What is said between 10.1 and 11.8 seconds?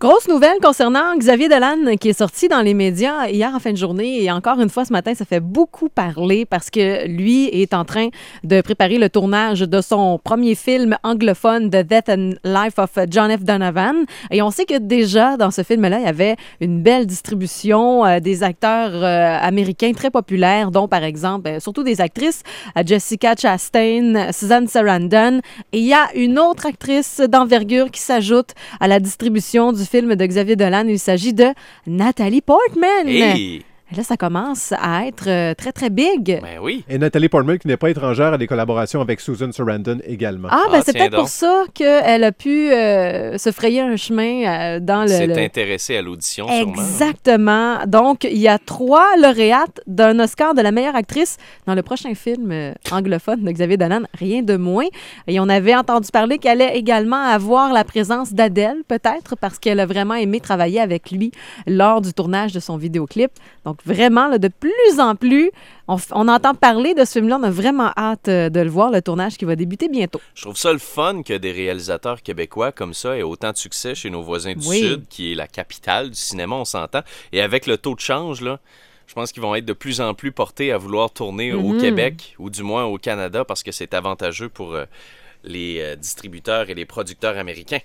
premier film anglophone